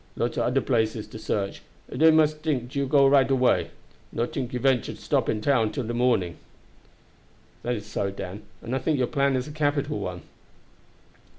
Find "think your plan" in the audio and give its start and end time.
8.79-9.35